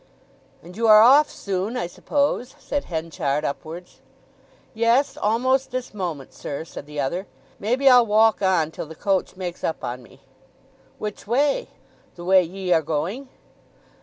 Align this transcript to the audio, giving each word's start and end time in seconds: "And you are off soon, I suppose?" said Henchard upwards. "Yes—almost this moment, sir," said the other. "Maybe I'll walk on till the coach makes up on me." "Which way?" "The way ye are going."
"And 0.63 0.75
you 0.75 0.87
are 0.87 1.03
off 1.03 1.29
soon, 1.29 1.77
I 1.77 1.85
suppose?" 1.85 2.55
said 2.57 2.85
Henchard 2.85 3.45
upwards. 3.45 4.01
"Yes—almost 4.73 5.69
this 5.69 5.93
moment, 5.93 6.33
sir," 6.33 6.65
said 6.65 6.87
the 6.87 6.99
other. 6.99 7.27
"Maybe 7.59 7.87
I'll 7.87 8.07
walk 8.07 8.41
on 8.41 8.71
till 8.71 8.87
the 8.87 8.95
coach 8.95 9.35
makes 9.35 9.63
up 9.63 9.83
on 9.83 10.01
me." 10.01 10.21
"Which 10.97 11.27
way?" 11.27 11.67
"The 12.15 12.25
way 12.25 12.41
ye 12.41 12.73
are 12.73 12.81
going." 12.81 13.29